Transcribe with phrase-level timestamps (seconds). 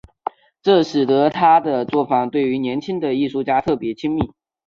[0.63, 4.33] 这使得他的作坊对于年轻的艺术家特别亲密。